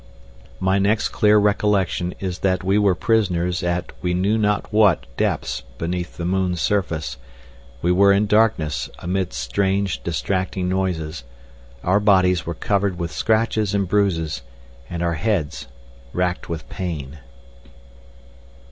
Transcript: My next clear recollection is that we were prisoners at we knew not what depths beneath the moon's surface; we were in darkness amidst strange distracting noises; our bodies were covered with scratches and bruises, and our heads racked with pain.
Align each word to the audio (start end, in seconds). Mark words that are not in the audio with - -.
My 0.59 0.79
next 0.79 1.09
clear 1.09 1.37
recollection 1.37 2.15
is 2.19 2.39
that 2.39 2.63
we 2.63 2.79
were 2.79 2.95
prisoners 2.95 3.61
at 3.61 3.91
we 4.01 4.15
knew 4.15 4.35
not 4.35 4.73
what 4.73 5.05
depths 5.15 5.61
beneath 5.77 6.17
the 6.17 6.25
moon's 6.25 6.59
surface; 6.59 7.17
we 7.83 7.91
were 7.91 8.11
in 8.11 8.25
darkness 8.25 8.89
amidst 8.97 9.39
strange 9.39 10.01
distracting 10.01 10.67
noises; 10.67 11.23
our 11.83 11.99
bodies 11.99 12.47
were 12.47 12.55
covered 12.55 12.97
with 12.97 13.11
scratches 13.11 13.75
and 13.75 13.87
bruises, 13.87 14.41
and 14.89 15.03
our 15.03 15.13
heads 15.13 15.67
racked 16.13 16.49
with 16.49 16.67
pain. 16.67 17.19